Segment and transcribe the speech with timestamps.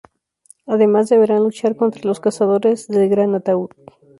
[0.65, 3.69] Además deberán luchar contra los cazadores del gran ataúd.